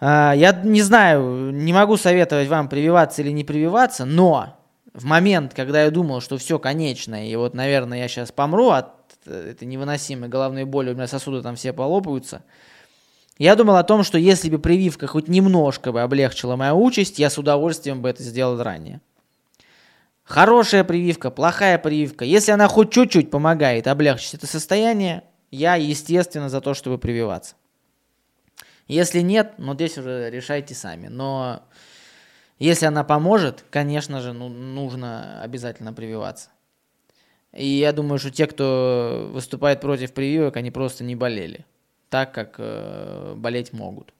А, 0.00 0.32
я 0.34 0.52
не 0.52 0.80
знаю, 0.80 1.52
не 1.52 1.72
могу 1.72 1.96
советовать 1.96 2.48
вам 2.48 2.68
прививаться 2.68 3.20
или 3.20 3.30
не 3.30 3.44
прививаться, 3.44 4.06
но 4.06 4.56
в 4.94 5.04
момент, 5.04 5.52
когда 5.54 5.82
я 5.82 5.90
думал, 5.90 6.22
что 6.22 6.38
все 6.38 6.58
конечно, 6.58 7.28
и 7.28 7.36
вот, 7.36 7.54
наверное, 7.54 7.98
я 7.98 8.08
сейчас 8.08 8.32
помру 8.32 8.70
от 8.70 8.88
этой 9.26 9.66
невыносимой 9.66 10.30
головной 10.30 10.64
боли, 10.64 10.90
у 10.90 10.94
меня 10.94 11.06
сосуды 11.06 11.42
там 11.42 11.56
все 11.56 11.74
полопаются, 11.74 12.42
я 13.38 13.54
думал 13.56 13.76
о 13.76 13.84
том, 13.84 14.02
что 14.02 14.18
если 14.18 14.50
бы 14.50 14.58
прививка 14.58 15.06
хоть 15.06 15.28
немножко 15.28 15.92
бы 15.92 16.00
облегчила 16.02 16.56
мою 16.56 16.78
участь, 16.82 17.18
я 17.18 17.30
с 17.30 17.38
удовольствием 17.38 18.02
бы 18.02 18.08
это 18.08 18.22
сделал 18.22 18.62
ранее. 18.62 19.00
Хорошая 20.30 20.84
прививка, 20.84 21.32
плохая 21.32 21.76
прививка. 21.76 22.24
Если 22.24 22.52
она 22.52 22.68
хоть 22.68 22.92
чуть-чуть 22.92 23.32
помогает 23.32 23.88
облегчить 23.88 24.34
это 24.34 24.46
состояние, 24.46 25.24
я, 25.50 25.74
естественно, 25.74 26.48
за 26.48 26.60
то, 26.60 26.72
чтобы 26.72 26.98
прививаться. 26.98 27.56
Если 28.86 29.22
нет, 29.22 29.54
ну 29.58 29.74
здесь 29.74 29.98
уже 29.98 30.30
решайте 30.30 30.72
сами. 30.76 31.08
Но 31.08 31.64
если 32.60 32.86
она 32.86 33.02
поможет, 33.02 33.64
конечно 33.70 34.20
же, 34.20 34.32
ну, 34.32 34.48
нужно 34.48 35.42
обязательно 35.42 35.92
прививаться. 35.92 36.50
И 37.52 37.66
я 37.66 37.92
думаю, 37.92 38.20
что 38.20 38.30
те, 38.30 38.46
кто 38.46 39.30
выступает 39.32 39.80
против 39.80 40.12
прививок, 40.12 40.56
они 40.56 40.70
просто 40.70 41.02
не 41.02 41.16
болели, 41.16 41.66
так 42.08 42.32
как 42.32 42.54
э, 42.58 43.34
болеть 43.36 43.72
могут. 43.72 44.14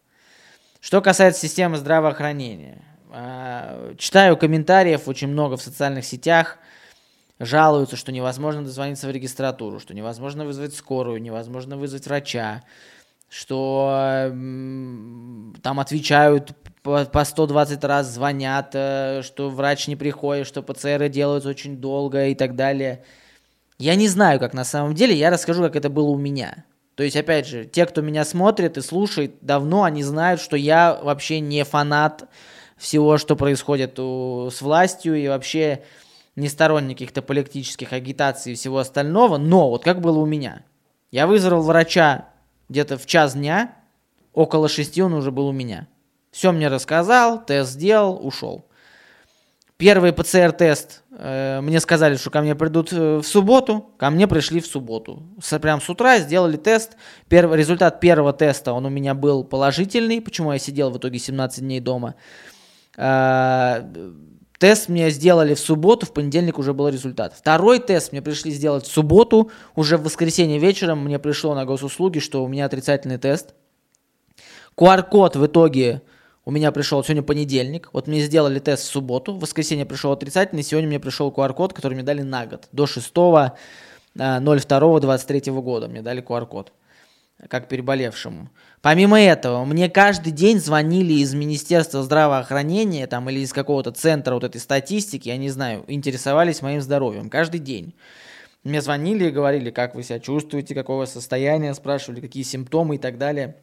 Что 0.80 1.02
касается 1.02 1.42
системы 1.42 1.76
здравоохранения. 1.76 2.82
А, 3.12 3.94
читаю 3.96 4.36
комментариев 4.36 5.08
очень 5.08 5.28
много 5.28 5.56
в 5.56 5.62
социальных 5.62 6.04
сетях. 6.04 6.58
Жалуются, 7.38 7.96
что 7.96 8.12
невозможно 8.12 8.62
дозвониться 8.62 9.06
в 9.06 9.10
регистратуру, 9.10 9.80
что 9.80 9.94
невозможно 9.94 10.44
вызвать 10.44 10.74
скорую, 10.74 11.22
невозможно 11.22 11.76
вызвать 11.76 12.06
врача, 12.06 12.62
что 13.30 14.28
там 14.30 15.80
отвечают 15.80 16.52
по 16.82 17.24
120 17.24 17.84
раз, 17.84 18.08
звонят, 18.08 18.70
э, 18.74 19.22
что 19.22 19.50
врач 19.50 19.86
не 19.86 19.96
приходит, 19.96 20.46
что 20.46 20.62
ПЦРы 20.62 21.08
делаются 21.08 21.50
очень 21.50 21.76
долго 21.76 22.28
и 22.28 22.34
так 22.34 22.56
далее. 22.56 23.04
Я 23.78 23.94
не 23.94 24.08
знаю, 24.08 24.38
как 24.40 24.54
на 24.54 24.64
самом 24.64 24.94
деле, 24.94 25.14
я 25.14 25.30
расскажу, 25.30 25.62
как 25.62 25.76
это 25.76 25.88
было 25.88 26.08
у 26.08 26.18
меня. 26.18 26.64
То 26.94 27.02
есть, 27.02 27.16
опять 27.16 27.46
же, 27.46 27.64
те, 27.64 27.86
кто 27.86 28.02
меня 28.02 28.24
смотрит 28.24 28.76
и 28.76 28.82
слушает 28.82 29.36
давно, 29.40 29.84
они 29.84 30.02
знают, 30.02 30.40
что 30.40 30.56
я 30.56 30.98
вообще 31.02 31.40
не 31.40 31.64
фанат 31.64 32.28
всего, 32.80 33.18
что 33.18 33.36
происходит 33.36 33.98
у, 33.98 34.48
с 34.50 34.62
властью 34.62 35.14
и 35.14 35.28
вообще 35.28 35.82
не 36.34 36.48
сторонник 36.48 36.96
каких-то 36.96 37.20
политических 37.20 37.92
агитаций 37.92 38.52
и 38.52 38.54
всего 38.54 38.78
остального, 38.78 39.36
но 39.36 39.68
вот 39.68 39.84
как 39.84 40.00
было 40.00 40.18
у 40.18 40.26
меня. 40.26 40.64
Я 41.10 41.26
вызвал 41.26 41.60
врача 41.60 42.28
где-то 42.70 42.96
в 42.96 43.04
час 43.04 43.34
дня, 43.34 43.76
около 44.32 44.68
шести 44.68 45.02
он 45.02 45.12
уже 45.12 45.30
был 45.30 45.48
у 45.48 45.52
меня. 45.52 45.88
Все 46.30 46.52
мне 46.52 46.68
рассказал, 46.68 47.44
тест 47.44 47.72
сделал, 47.72 48.18
ушел. 48.26 48.64
Первый 49.76 50.12
ПЦР-тест, 50.12 51.02
э, 51.10 51.60
мне 51.62 51.80
сказали, 51.80 52.16
что 52.16 52.30
ко 52.30 52.40
мне 52.40 52.54
придут 52.54 52.92
э, 52.92 53.16
в 53.16 53.24
субботу, 53.24 53.90
ко 53.98 54.10
мне 54.10 54.26
пришли 54.28 54.60
в 54.60 54.66
субботу. 54.66 55.22
С, 55.42 55.58
прям 55.58 55.80
с 55.80 55.88
утра 55.88 56.18
сделали 56.18 56.56
тест. 56.56 56.96
Первый, 57.28 57.58
результат 57.58 57.98
первого 57.98 58.32
теста, 58.32 58.72
он 58.72 58.86
у 58.86 58.90
меня 58.90 59.14
был 59.14 59.42
положительный, 59.42 60.20
почему 60.20 60.52
я 60.52 60.58
сидел 60.58 60.90
в 60.90 60.98
итоге 60.98 61.18
17 61.18 61.60
дней 61.60 61.80
дома. 61.80 62.14
А, 62.96 63.86
тест 64.58 64.88
мне 64.88 65.10
сделали 65.10 65.54
в 65.54 65.60
субботу, 65.60 66.06
в 66.06 66.12
понедельник 66.12 66.58
уже 66.58 66.74
был 66.74 66.88
результат. 66.88 67.34
Второй 67.34 67.78
тест 67.78 68.12
мне 68.12 68.22
пришли 68.22 68.50
сделать 68.50 68.84
в 68.84 68.92
субботу, 68.92 69.50
уже 69.74 69.96
в 69.96 70.04
воскресенье 70.04 70.58
вечером 70.58 71.04
мне 71.04 71.18
пришло 71.18 71.54
на 71.54 71.64
госуслуги, 71.64 72.18
что 72.18 72.44
у 72.44 72.48
меня 72.48 72.66
отрицательный 72.66 73.18
тест. 73.18 73.54
QR-код 74.76 75.36
в 75.36 75.46
итоге 75.46 76.02
у 76.44 76.50
меня 76.50 76.72
пришел 76.72 77.02
сегодня 77.04 77.22
понедельник. 77.22 77.90
Вот 77.92 78.06
мне 78.06 78.20
сделали 78.20 78.58
тест 78.58 78.84
в 78.84 78.86
субботу, 78.86 79.34
в 79.34 79.40
воскресенье 79.40 79.86
пришел 79.86 80.12
отрицательный, 80.12 80.62
сегодня 80.62 80.88
мне 80.88 81.00
пришел 81.00 81.30
QR-код, 81.30 81.72
который 81.72 81.94
мне 81.94 82.02
дали 82.02 82.22
на 82.22 82.46
год, 82.46 82.68
до 82.72 82.86
6 82.86 83.14
02-23 83.14 83.52
а, 84.16 85.60
года 85.60 85.88
мне 85.88 86.02
дали 86.02 86.22
QR-код 86.22 86.72
как 87.48 87.68
переболевшему. 87.68 88.50
Помимо 88.82 89.20
этого, 89.20 89.64
мне 89.64 89.88
каждый 89.88 90.32
день 90.32 90.58
звонили 90.58 91.14
из 91.14 91.34
Министерства 91.34 92.02
здравоохранения 92.02 93.06
там, 93.06 93.28
или 93.30 93.40
из 93.40 93.52
какого-то 93.52 93.92
центра 93.92 94.34
вот 94.34 94.44
этой 94.44 94.60
статистики, 94.60 95.28
я 95.28 95.36
не 95.36 95.50
знаю, 95.50 95.84
интересовались 95.86 96.62
моим 96.62 96.80
здоровьем. 96.80 97.30
Каждый 97.30 97.60
день. 97.60 97.94
Мне 98.62 98.82
звонили 98.82 99.28
и 99.28 99.30
говорили, 99.30 99.70
как 99.70 99.94
вы 99.94 100.02
себя 100.02 100.20
чувствуете, 100.20 100.74
какого 100.74 101.06
состояния, 101.06 101.72
спрашивали, 101.74 102.20
какие 102.20 102.42
симптомы 102.42 102.96
и 102.96 102.98
так 102.98 103.16
далее. 103.16 103.56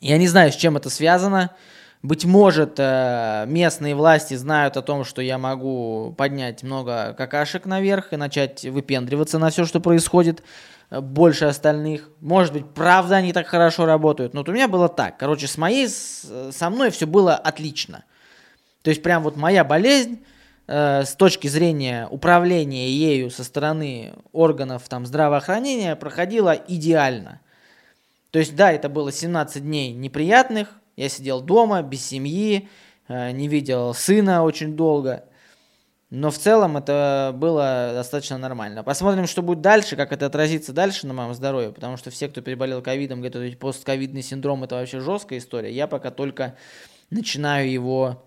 Я 0.00 0.18
не 0.18 0.26
знаю, 0.26 0.50
с 0.52 0.56
чем 0.56 0.76
это 0.76 0.90
связано. 0.90 1.54
Быть 2.02 2.26
может, 2.26 2.74
э, 2.76 3.44
местные 3.46 3.94
власти 3.94 4.34
знают 4.34 4.76
о 4.76 4.82
том, 4.82 5.04
что 5.04 5.22
я 5.22 5.38
могу 5.38 6.14
поднять 6.18 6.62
много 6.62 7.14
какашек 7.16 7.64
наверх 7.64 8.12
и 8.12 8.16
начать 8.16 8.64
выпендриваться 8.64 9.38
на 9.38 9.48
все, 9.48 9.64
что 9.64 9.80
происходит 9.80 10.42
больше 10.90 11.46
остальных. 11.46 12.10
Может 12.20 12.52
быть, 12.52 12.66
правда 12.74 13.16
они 13.16 13.32
так 13.32 13.46
хорошо 13.46 13.86
работают. 13.86 14.34
Но 14.34 14.40
вот 14.40 14.48
у 14.48 14.52
меня 14.52 14.68
было 14.68 14.88
так. 14.88 15.18
Короче, 15.18 15.46
с 15.46 15.56
моей, 15.58 15.88
со 15.88 16.70
мной 16.70 16.90
все 16.90 17.06
было 17.06 17.34
отлично. 17.34 18.04
То 18.82 18.90
есть 18.90 19.02
прям 19.02 19.22
вот 19.22 19.36
моя 19.36 19.64
болезнь 19.64 20.24
э, 20.66 21.04
с 21.04 21.14
точки 21.14 21.48
зрения 21.48 22.06
управления 22.10 22.90
ею 22.90 23.30
со 23.30 23.42
стороны 23.42 24.12
органов 24.32 24.82
там, 24.88 25.06
здравоохранения 25.06 25.96
проходила 25.96 26.50
идеально. 26.50 27.40
То 28.30 28.38
есть 28.38 28.54
да, 28.54 28.72
это 28.72 28.88
было 28.88 29.10
17 29.10 29.62
дней 29.62 29.92
неприятных. 29.92 30.68
Я 30.96 31.08
сидел 31.08 31.40
дома, 31.40 31.82
без 31.82 32.04
семьи, 32.04 32.68
э, 33.08 33.30
не 33.30 33.48
видел 33.48 33.94
сына 33.94 34.44
очень 34.44 34.76
долго. 34.76 35.24
Но 36.14 36.30
в 36.30 36.38
целом 36.38 36.76
это 36.76 37.32
было 37.34 37.90
достаточно 37.92 38.38
нормально. 38.38 38.84
Посмотрим, 38.84 39.26
что 39.26 39.42
будет 39.42 39.62
дальше, 39.62 39.96
как 39.96 40.12
это 40.12 40.26
отразится 40.26 40.72
дальше 40.72 41.08
на 41.08 41.12
моем 41.12 41.34
здоровье, 41.34 41.72
потому 41.72 41.96
что 41.96 42.10
все, 42.10 42.28
кто 42.28 42.40
переболел 42.40 42.82
ковидом, 42.82 43.20
говорят, 43.20 43.50
что 43.50 43.58
постковидный 43.58 44.22
синдром 44.22 44.62
это 44.62 44.76
вообще 44.76 45.00
жесткая 45.00 45.40
история. 45.40 45.72
Я 45.72 45.88
пока 45.88 46.12
только 46.12 46.56
начинаю 47.10 47.68
его 47.68 48.24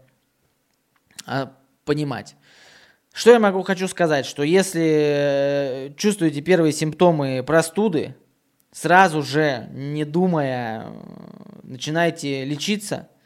а, 1.26 1.54
понимать. 1.86 2.36
Что 3.14 3.32
я 3.32 3.40
могу 3.40 3.64
хочу 3.64 3.88
сказать, 3.88 4.26
что 4.26 4.44
если 4.44 5.88
э, 5.88 5.94
чувствуете 5.96 6.42
первые 6.42 6.74
симптомы 6.74 7.42
простуды, 7.42 8.18
сразу 8.74 9.24
же, 9.24 9.70
не 9.72 10.04
думая, 10.04 10.92
начинайте 11.64 12.44
лечиться– 12.44 13.08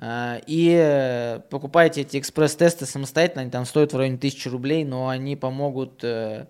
и 0.00 1.40
покупайте 1.50 2.02
эти 2.02 2.18
экспресс-тесты 2.18 2.86
самостоятельно, 2.86 3.42
они 3.42 3.50
там 3.50 3.64
стоят 3.64 3.92
в 3.92 3.96
районе 3.96 4.16
1000 4.16 4.50
рублей, 4.50 4.84
но 4.84 5.08
они 5.08 5.34
помогут, 5.34 6.04
э, 6.04 6.46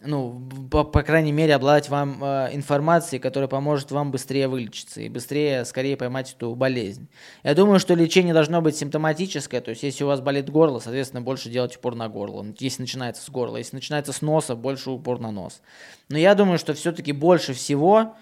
ну, 0.00 0.42
по, 0.68 0.82
по 0.82 1.02
крайней 1.02 1.30
мере, 1.30 1.54
обладать 1.54 1.88
вам 1.88 2.18
э, 2.22 2.48
информацией, 2.52 3.20
которая 3.20 3.46
поможет 3.46 3.92
вам 3.92 4.10
быстрее 4.10 4.48
вылечиться 4.48 5.00
и 5.00 5.08
быстрее, 5.08 5.64
скорее 5.64 5.96
поймать 5.96 6.34
эту 6.36 6.56
болезнь. 6.56 7.06
Я 7.44 7.54
думаю, 7.54 7.78
что 7.78 7.94
лечение 7.94 8.34
должно 8.34 8.60
быть 8.60 8.76
симптоматическое, 8.76 9.60
то 9.60 9.70
есть 9.70 9.84
если 9.84 10.02
у 10.02 10.08
вас 10.08 10.20
болит 10.20 10.50
горло, 10.50 10.80
соответственно, 10.80 11.22
больше 11.22 11.50
делать 11.50 11.76
упор 11.76 11.94
на 11.94 12.08
горло, 12.08 12.44
если 12.58 12.82
начинается 12.82 13.22
с 13.22 13.30
горла, 13.30 13.58
если 13.58 13.76
начинается 13.76 14.12
с 14.12 14.20
носа, 14.20 14.56
больше 14.56 14.90
упор 14.90 15.20
на 15.20 15.30
нос. 15.30 15.62
Но 16.08 16.18
я 16.18 16.34
думаю, 16.34 16.58
что 16.58 16.74
все-таки 16.74 17.12
больше 17.12 17.52
всего 17.52 18.16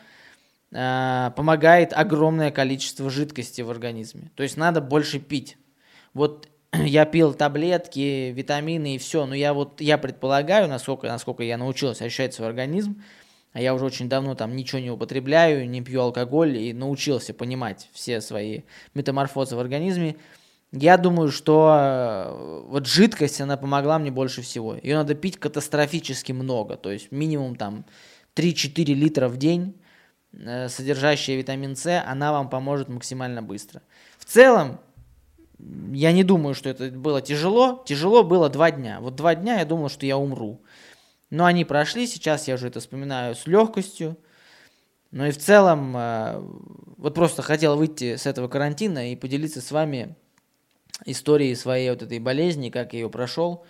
Э, 0.72 1.30
помогает 1.36 1.92
огромное 1.92 2.50
количество 2.50 3.08
жидкости 3.08 3.62
в 3.62 3.70
организме. 3.70 4.30
То 4.34 4.42
есть 4.42 4.56
надо 4.56 4.80
больше 4.80 5.20
пить. 5.20 5.56
Вот 6.12 6.48
я 6.72 7.04
пил 7.04 7.34
таблетки, 7.34 8.30
витамины 8.32 8.96
и 8.96 8.98
все, 8.98 9.26
но 9.26 9.34
я 9.34 9.54
вот 9.54 9.80
я 9.80 9.96
предполагаю, 9.96 10.68
насколько, 10.68 11.06
насколько 11.06 11.44
я 11.44 11.56
научился 11.56 12.04
ощущать 12.04 12.34
свой 12.34 12.48
организм, 12.48 13.02
а 13.52 13.60
я 13.60 13.74
уже 13.74 13.84
очень 13.84 14.08
давно 14.08 14.34
там 14.34 14.56
ничего 14.56 14.80
не 14.80 14.90
употребляю, 14.90 15.68
не 15.68 15.82
пью 15.82 16.02
алкоголь 16.02 16.58
и 16.58 16.72
научился 16.72 17.32
понимать 17.32 17.88
все 17.92 18.20
свои 18.20 18.62
метаморфозы 18.92 19.56
в 19.56 19.60
организме, 19.60 20.16
я 20.72 20.98
думаю, 20.98 21.30
что 21.30 21.74
э, 21.78 22.64
вот 22.66 22.86
жидкость, 22.86 23.40
она 23.40 23.56
помогла 23.56 23.98
мне 24.00 24.10
больше 24.10 24.42
всего. 24.42 24.74
Ее 24.74 24.96
надо 24.96 25.14
пить 25.14 25.38
катастрофически 25.38 26.32
много, 26.32 26.76
то 26.76 26.90
есть 26.90 27.12
минимум 27.12 27.54
там 27.54 27.86
3-4 28.34 28.84
литра 28.92 29.28
в 29.28 29.36
день, 29.36 29.76
содержащая 30.68 31.36
витамин 31.36 31.76
С, 31.76 32.02
она 32.06 32.32
вам 32.32 32.48
поможет 32.50 32.88
максимально 32.88 33.42
быстро. 33.42 33.82
В 34.18 34.24
целом, 34.24 34.80
я 35.58 36.12
не 36.12 36.24
думаю, 36.24 36.54
что 36.54 36.68
это 36.68 36.90
было 36.90 37.22
тяжело. 37.22 37.82
Тяжело 37.86 38.22
было 38.22 38.48
два 38.48 38.70
дня. 38.70 39.00
Вот 39.00 39.16
два 39.16 39.34
дня 39.34 39.60
я 39.60 39.64
думал, 39.64 39.88
что 39.88 40.06
я 40.06 40.18
умру. 40.18 40.60
Но 41.30 41.44
они 41.44 41.64
прошли, 41.64 42.06
сейчас 42.06 42.48
я 42.48 42.54
уже 42.54 42.68
это 42.68 42.80
вспоминаю 42.80 43.34
с 43.34 43.46
легкостью. 43.46 44.16
Но 45.10 45.26
и 45.26 45.30
в 45.30 45.38
целом, 45.38 45.96
э, 45.96 46.40
вот 46.98 47.14
просто 47.14 47.42
хотел 47.42 47.76
выйти 47.76 48.16
с 48.16 48.26
этого 48.26 48.48
карантина 48.48 49.12
и 49.12 49.16
поделиться 49.16 49.60
с 49.60 49.70
вами 49.70 50.14
историей 51.04 51.54
своей 51.54 51.90
вот 51.90 52.02
этой 52.02 52.18
болезни, 52.18 52.70
как 52.70 52.92
я 52.92 53.00
ее 53.00 53.10
прошел 53.10 53.64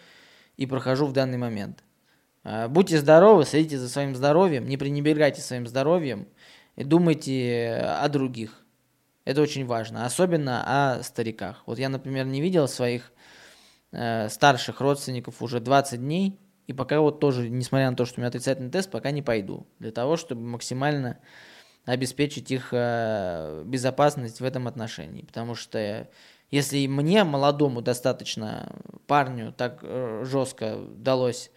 и 0.56 0.66
прохожу 0.66 1.06
в 1.06 1.12
данный 1.12 1.38
момент. 1.38 1.84
Э, 2.42 2.68
будьте 2.68 2.98
здоровы, 2.98 3.44
следите 3.44 3.78
за 3.78 3.88
своим 3.88 4.16
здоровьем, 4.16 4.66
не 4.68 4.76
пренебрегайте 4.76 5.40
своим 5.40 5.66
здоровьем 5.66 6.26
и 6.76 6.84
думайте 6.84 7.80
о 7.82 8.08
других. 8.08 8.64
Это 9.24 9.42
очень 9.42 9.66
важно, 9.66 10.06
особенно 10.06 10.62
о 10.64 11.02
стариках. 11.02 11.62
Вот 11.66 11.78
я, 11.78 11.88
например, 11.88 12.26
не 12.26 12.40
видел 12.40 12.68
своих 12.68 13.12
э, 13.90 14.28
старших 14.28 14.80
родственников 14.80 15.42
уже 15.42 15.58
20 15.58 16.00
дней, 16.00 16.38
и 16.66 16.72
пока 16.72 17.00
вот 17.00 17.20
тоже, 17.20 17.48
несмотря 17.48 17.90
на 17.90 17.96
то, 17.96 18.04
что 18.04 18.16
у 18.16 18.20
меня 18.20 18.28
отрицательный 18.28 18.70
тест, 18.70 18.90
пока 18.90 19.10
не 19.10 19.22
пойду. 19.22 19.66
Для 19.78 19.90
того, 19.90 20.16
чтобы 20.16 20.42
максимально 20.42 21.18
обеспечить 21.84 22.50
их 22.50 22.68
э, 22.72 23.62
безопасность 23.64 24.40
в 24.40 24.44
этом 24.44 24.68
отношении. 24.68 25.22
Потому 25.22 25.54
что 25.54 26.08
если 26.50 26.86
мне, 26.86 27.24
молодому 27.24 27.80
достаточно 27.80 28.72
парню, 29.06 29.52
так 29.52 29.80
э, 29.82 30.22
жестко 30.24 30.76
удалось 30.76 31.50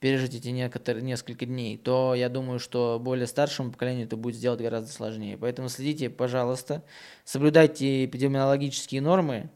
пережить 0.00 0.34
эти 0.34 0.48
некоторые, 0.48 1.02
несколько 1.02 1.44
дней, 1.44 1.76
то 1.76 2.14
я 2.14 2.28
думаю, 2.28 2.58
что 2.58 3.00
более 3.00 3.26
старшему 3.26 3.72
поколению 3.72 4.06
это 4.06 4.16
будет 4.16 4.36
сделать 4.36 4.60
гораздо 4.60 4.90
сложнее. 4.92 5.36
Поэтому 5.36 5.68
следите, 5.68 6.08
пожалуйста, 6.08 6.84
соблюдайте 7.24 8.04
эпидемиологические 8.04 9.00
нормы 9.00 9.50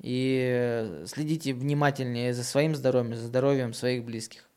и 0.00 1.02
следите 1.06 1.54
внимательнее 1.54 2.34
за 2.34 2.44
своим 2.44 2.74
здоровьем, 2.74 3.14
за 3.14 3.26
здоровьем 3.26 3.72
своих 3.72 4.04
близких. 4.04 4.48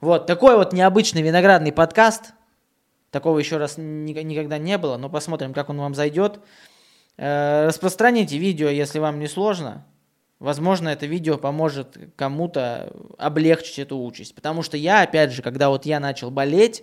Вот, 0.00 0.26
такой 0.26 0.56
вот 0.56 0.72
необычный 0.72 1.22
виноградный 1.22 1.72
подкаст. 1.72 2.32
Такого 3.10 3.38
еще 3.38 3.58
раз 3.58 3.78
никогда 3.78 4.58
не 4.58 4.76
было, 4.76 4.96
но 4.96 5.08
посмотрим, 5.08 5.54
как 5.54 5.70
он 5.70 5.78
вам 5.78 5.94
зайдет. 5.94 6.40
Э, 7.16 7.66
распространите 7.66 8.36
видео, 8.38 8.68
если 8.68 8.98
вам 8.98 9.20
не 9.20 9.28
сложно. 9.28 9.86
Возможно, 10.40 10.88
это 10.88 11.06
видео 11.06 11.38
поможет 11.38 11.96
кому-то 12.16 12.92
облегчить 13.18 13.78
эту 13.78 13.98
участь. 13.98 14.34
Потому 14.34 14.62
что 14.62 14.76
я, 14.76 15.02
опять 15.02 15.32
же, 15.32 15.42
когда 15.42 15.68
вот 15.68 15.86
я 15.86 16.00
начал 16.00 16.30
болеть, 16.30 16.82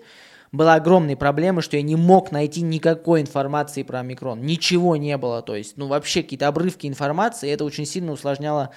была 0.52 0.76
огромной 0.76 1.16
проблемой, 1.16 1.62
что 1.62 1.78
я 1.78 1.84
не 1.84 1.96
мог 1.96 2.32
найти 2.32 2.62
никакой 2.62 3.22
информации 3.22 3.84
про 3.84 4.00
омикрон. 4.00 4.42
Ничего 4.42 4.96
не 4.96 5.18
было. 5.18 5.42
То 5.42 5.56
есть, 5.56 5.78
ну, 5.78 5.88
вообще 5.88 6.24
какие-то 6.24 6.48
обрывки 6.48 6.88
информации, 6.88 7.50
и 7.50 7.54
это 7.54 7.64
очень 7.64 7.86
сильно 7.86 8.12
усложняло 8.12 8.72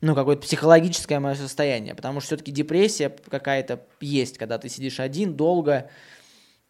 ну, 0.00 0.14
какое-то 0.14 0.42
психологическое 0.42 1.18
мое 1.18 1.34
состояние. 1.34 1.94
Потому 1.94 2.20
что 2.20 2.28
все-таки 2.28 2.52
депрессия 2.52 3.14
какая-то 3.28 3.86
есть, 4.00 4.38
когда 4.38 4.58
ты 4.58 4.68
сидишь 4.68 5.00
один 5.00 5.34
долго 5.34 5.90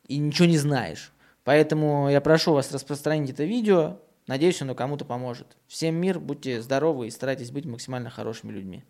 и 0.06 0.18
ничего 0.18 0.46
не 0.46 0.58
знаешь. 0.58 1.12
Поэтому 1.44 2.08
я 2.10 2.20
прошу 2.20 2.52
вас 2.54 2.72
распространить 2.72 3.30
это 3.30 3.44
видео, 3.44 3.98
Надеюсь, 4.26 4.60
оно 4.60 4.74
кому-то 4.74 5.04
поможет. 5.04 5.56
Всем 5.68 5.94
мир, 5.94 6.18
будьте 6.18 6.60
здоровы 6.60 7.06
и 7.06 7.10
старайтесь 7.10 7.50
быть 7.52 7.64
максимально 7.64 8.10
хорошими 8.10 8.52
людьми. 8.52 8.84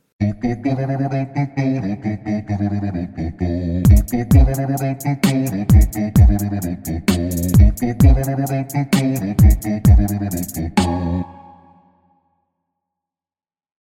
Thank 10.78 11.34
you. 11.36 11.45